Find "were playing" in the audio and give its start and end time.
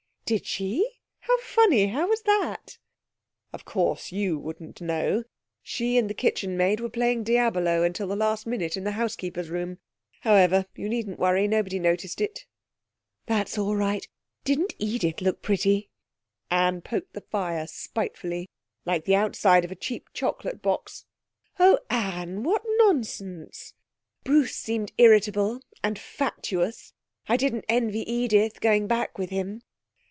6.79-7.25